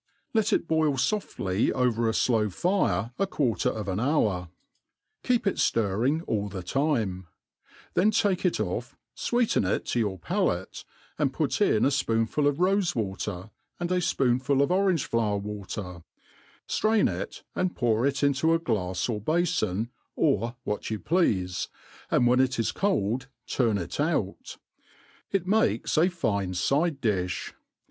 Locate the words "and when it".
22.09-22.57